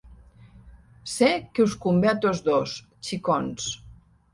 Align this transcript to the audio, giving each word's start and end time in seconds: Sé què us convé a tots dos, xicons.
Sé 1.17 1.29
què 1.53 1.67
us 1.67 1.77
convé 1.85 2.13
a 2.15 2.17
tots 2.27 2.45
dos, 2.51 2.77
xicons. 3.11 3.75